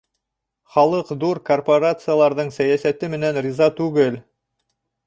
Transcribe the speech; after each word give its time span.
Халыҡ 0.77 1.11
ҙур 1.25 1.41
корпорацияларҙың 1.51 2.51
сәйәсәте 2.59 3.13
менән 3.17 3.43
риза 3.49 3.71
түгел 3.83 4.23